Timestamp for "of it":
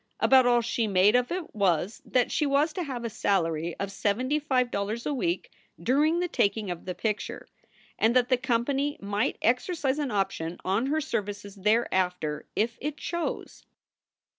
1.15-1.53